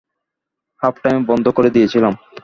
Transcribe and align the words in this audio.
হাফটাইমেই 0.81 1.27
বন্ধ 1.27 1.45
করে 1.49 1.69
দিয়েছিলাম। 1.69 2.13